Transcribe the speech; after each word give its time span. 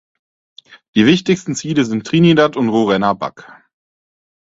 Die 0.95 1.05
wichtigsten 1.05 1.53
Ziele 1.53 1.85
sind 1.85 2.07
Trinidad 2.07 2.57
und 2.57 2.69
Rurrenabaque. 2.69 3.45